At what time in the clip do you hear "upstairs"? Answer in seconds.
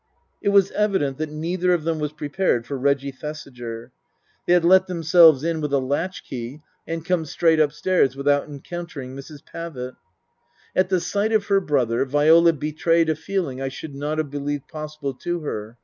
7.59-8.15